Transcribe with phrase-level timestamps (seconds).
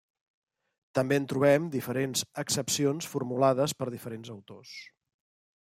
[0.99, 4.77] També en trobem diferents accepcions formulades per diferents autors.